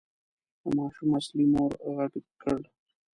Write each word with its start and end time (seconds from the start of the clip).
د 0.61 0.63
ماشوم 0.77 1.09
اصلي 1.19 1.45
مور 1.51 1.71
غږ 1.95 2.13
کړ. 2.41 2.59